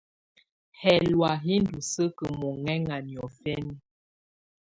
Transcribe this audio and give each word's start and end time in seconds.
Hɛlɔ̀á 0.81 1.31
hi 1.43 1.55
ndù 1.63 1.79
sǝ́kǝ́ 1.91 2.31
mɔhɛŋa 2.39 2.97
niɔ̀fɛna. 3.07 3.75